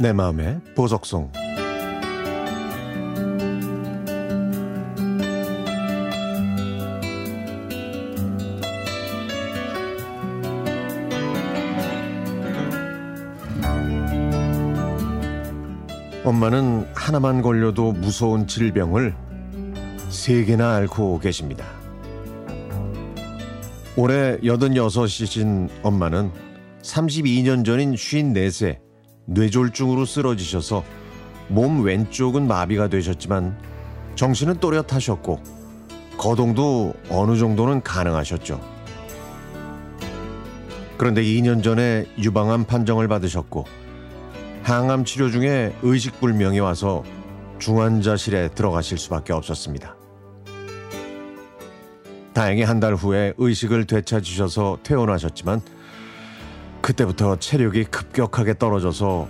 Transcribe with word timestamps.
내 0.00 0.14
마음의 0.14 0.62
보석송 0.74 1.30
엄마는 16.24 16.86
하나만 16.94 17.42
걸려도 17.42 17.92
무서운 17.92 18.46
질병을 18.46 19.14
세 20.08 20.46
개나 20.46 20.76
앓고 20.76 21.18
계십니다. 21.18 21.66
올해 23.98 24.38
86이신 24.38 25.68
엄마는 25.82 26.30
32년 26.80 27.66
전인 27.66 27.92
54세 27.92 28.89
뇌졸중으로 29.30 30.04
쓰러지셔서 30.04 30.84
몸 31.48 31.84
왼쪽은 31.84 32.46
마비가 32.46 32.88
되셨지만 32.88 33.56
정신은 34.16 34.58
또렷하셨고 34.58 35.40
거동도 36.18 36.92
어느 37.08 37.36
정도는 37.38 37.82
가능하셨죠. 37.82 38.60
그런데 40.98 41.22
2년 41.22 41.62
전에 41.62 42.04
유방암 42.18 42.64
판정을 42.64 43.08
받으셨고 43.08 43.64
항암 44.64 45.04
치료 45.04 45.30
중에 45.30 45.74
의식불명이 45.82 46.58
와서 46.60 47.04
중환자실에 47.58 48.48
들어가실 48.48 48.98
수밖에 48.98 49.32
없었습니다. 49.32 49.96
다행히 52.34 52.62
한 52.62 52.80
달 52.80 52.94
후에 52.94 53.32
의식을 53.38 53.86
되찾으셔서 53.86 54.78
퇴원하셨지만 54.82 55.62
그때부터 56.90 57.36
체력이 57.36 57.84
급격하게 57.84 58.58
떨어져서 58.58 59.28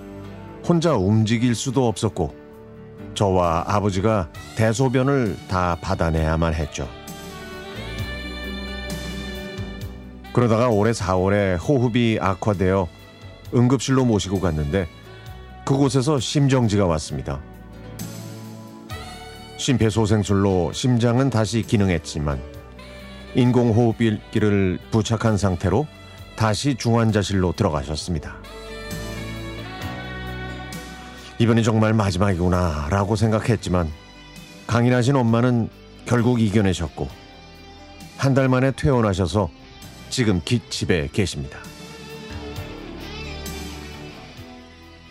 혼자 0.66 0.94
움직일 0.94 1.54
수도 1.54 1.88
없었고 1.88 2.34
저와 3.12 3.64
아버지가 3.66 4.30
대소변을 4.56 5.36
다 5.48 5.76
받아내야만 5.82 6.54
했죠. 6.54 6.88
그러다가 10.32 10.68
올해 10.68 10.92
4월에 10.92 11.58
호흡이 11.60 12.18
악화되어 12.18 12.88
응급실로 13.54 14.06
모시고 14.06 14.40
갔는데 14.40 14.88
그곳에서 15.66 16.18
심정지가 16.18 16.86
왔습니다. 16.86 17.42
심폐소생술로 19.58 20.72
심장은 20.72 21.28
다시 21.28 21.60
기능했지만 21.60 22.40
인공호흡기를 23.34 24.78
부착한 24.90 25.36
상태로 25.36 25.86
다시 26.40 26.74
중환자실로 26.74 27.52
들어가셨습니다. 27.52 28.34
이번이 31.38 31.62
정말 31.62 31.92
마지막이구나 31.92 32.88
라고 32.88 33.14
생각했지만 33.14 33.90
강인하신 34.66 35.16
엄마는 35.16 35.68
결국 36.06 36.40
이겨내셨고 36.40 37.08
한 38.16 38.32
달 38.32 38.48
만에 38.48 38.70
퇴원하셔서 38.70 39.50
지금 40.08 40.40
기, 40.42 40.62
집에 40.70 41.10
계십니다. 41.12 41.58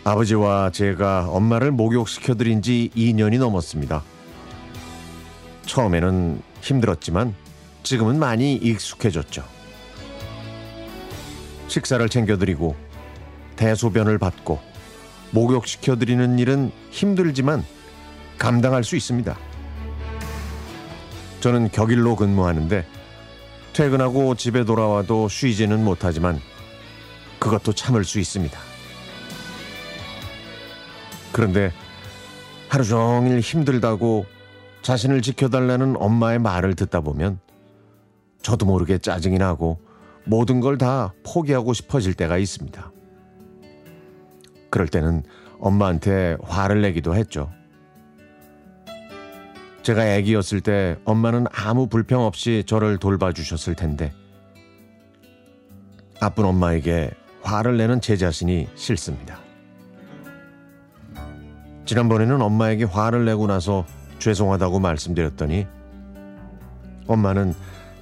아버지와 0.02 0.70
제가 0.70 1.28
엄마를 1.28 1.70
목욕시켜드린 1.70 2.60
지 2.60 2.90
2년이 2.96 3.38
넘었습니다. 3.38 4.02
처음에는 5.64 6.42
힘들었지만 6.60 7.36
지금은 7.84 8.18
많이 8.18 8.54
익숙해졌죠. 8.54 9.59
식사를 11.70 12.06
챙겨드리고 12.08 12.74
대소변을 13.56 14.18
받고 14.18 14.58
목욕시켜드리는 15.30 16.38
일은 16.38 16.72
힘들지만 16.90 17.64
감당할 18.38 18.82
수 18.82 18.96
있습니다. 18.96 19.36
저는 21.40 21.70
격일로 21.70 22.16
근무하는데 22.16 22.84
퇴근하고 23.72 24.34
집에 24.34 24.64
돌아와도 24.64 25.28
쉬지는 25.28 25.84
못하지만 25.84 26.40
그것도 27.38 27.72
참을 27.72 28.04
수 28.04 28.18
있습니다. 28.18 28.58
그런데 31.32 31.72
하루 32.68 32.84
종일 32.84 33.40
힘들다고 33.40 34.26
자신을 34.82 35.22
지켜달라는 35.22 35.96
엄마의 35.98 36.40
말을 36.40 36.74
듣다 36.74 37.00
보면 37.00 37.38
저도 38.42 38.66
모르게 38.66 38.98
짜증이 38.98 39.38
나고 39.38 39.89
모든 40.30 40.60
걸 40.60 40.78
다 40.78 41.12
포기하고 41.24 41.72
싶어질 41.72 42.14
때가 42.14 42.38
있습니다. 42.38 42.92
그럴 44.70 44.86
때는 44.86 45.24
엄마한테 45.58 46.36
화를 46.44 46.82
내기도 46.82 47.16
했죠. 47.16 47.50
제가 49.82 50.02
아기였을 50.02 50.60
때 50.60 50.96
엄마는 51.04 51.46
아무 51.50 51.88
불평 51.88 52.22
없이 52.22 52.62
저를 52.64 52.98
돌봐주셨을 52.98 53.74
텐데 53.74 54.12
아픈 56.20 56.44
엄마에게 56.44 57.10
화를 57.42 57.76
내는 57.76 58.00
제 58.00 58.16
자신이 58.16 58.68
싫습니다. 58.76 59.40
지난번에는 61.86 62.40
엄마에게 62.40 62.84
화를 62.84 63.24
내고 63.24 63.48
나서 63.48 63.84
죄송하다고 64.20 64.78
말씀드렸더니 64.78 65.66
엄마는 67.08 67.52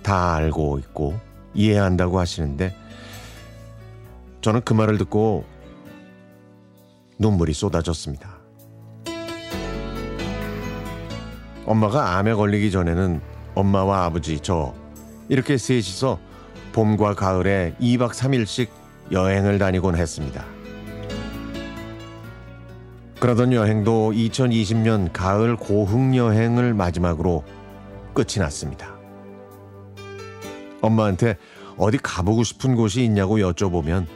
다 0.03 0.35
알고 0.35 0.79
있고 0.81 1.28
이해한다고 1.55 2.19
하시는데 2.19 2.75
저는 4.41 4.63
그 4.65 4.75
말을 4.75 4.99
듣고 4.99 5.45
눈물이 7.19 7.53
쏟아졌습니다. 7.53 8.39
엄마가 11.67 12.17
암에 12.17 12.35
걸리기 12.35 12.71
전에는 12.71 13.21
엄마와 13.55 14.05
아버지 14.05 14.41
저 14.41 14.75
이렇게 15.29 15.59
셋이서 15.59 16.19
봄과 16.73 17.15
가을에 17.15 17.75
2박 17.81 18.11
3일씩 18.11 18.69
여행을 19.13 19.59
다니곤 19.59 19.97
했습니다. 19.97 20.45
그러던 23.21 23.53
여행도 23.53 24.13
2020년 24.13 25.11
가을 25.13 25.57
고흥 25.57 26.17
여행을 26.17 26.73
마지막으로 26.73 27.43
끝이 28.15 28.39
났습니다. 28.39 28.98
엄마한테 30.81 31.37
어디 31.77 31.99
가보고 31.99 32.45
싶은 32.45 32.75
곳이 32.75 33.05
있냐고 33.05 33.39
여쭤보면 33.39 34.07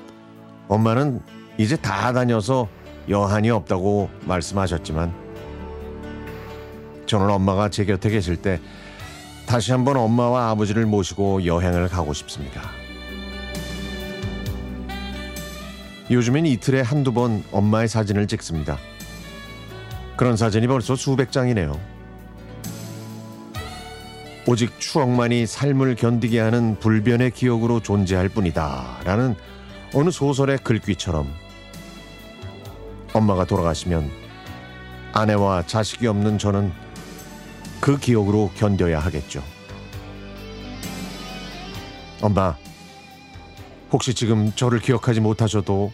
엄마는 0.69 1.21
이제 1.59 1.77
다 1.77 2.12
다녀서 2.12 2.69
여한이 3.09 3.50
없다고 3.50 4.11
말씀하셨지만 4.27 5.12
저는 7.06 7.31
엄마가 7.31 7.69
제 7.69 7.84
곁에 7.84 8.11
계실 8.11 8.37
때 8.37 8.61
다시 9.47 9.73
한번 9.73 9.97
엄마와 9.97 10.50
아버지를 10.50 10.87
모시고 10.87 11.45
여행을 11.45 11.89
가고 11.89 12.12
싶습니다. 12.12 12.62
요즘엔 16.11 16.47
이틀에 16.47 16.81
한두 16.81 17.12
번 17.12 17.44
엄마의 17.53 17.89
사진을 17.89 18.27
찍습니다. 18.27 18.79
그런 20.17 20.37
사진이 20.37 20.67
벌써 20.67 20.94
수백 20.94 21.33
장이네요. 21.33 21.92
오직 24.47 24.81
추억만이 24.81 25.47
삶을 25.47 25.95
견디게 25.95 26.41
하는 26.41 26.77
불변의 26.81 27.31
기억으로 27.31 27.81
존재할 27.81 28.29
뿐이다. 28.29 29.03
라는 29.05 29.37
어느 29.95 30.11
소설의 30.11 30.59
글귀처럼 30.59 31.33
엄마가 33.13 33.45
돌아가시면 33.45 34.11
아내와 35.13 35.67
자식이 35.67 36.07
없는 36.07 36.39
저는 36.39 36.73
그 37.81 37.99
기억으로 37.99 38.51
견뎌야 38.57 38.99
하겠죠. 38.99 39.43
엄마, 42.21 42.56
혹시 43.93 44.15
지금 44.15 44.53
저를 44.55 44.81
기억하지 44.81 45.21
못하셔도 45.21 45.93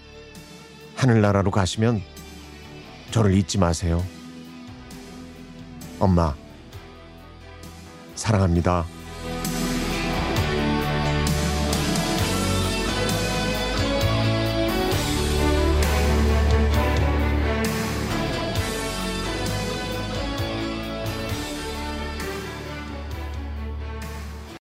하늘나라로 0.94 1.50
가시면 1.50 2.02
저를 3.10 3.34
잊지 3.34 3.58
마세요. 3.58 4.04
엄마, 5.98 6.34
사랑합니다. 8.18 8.84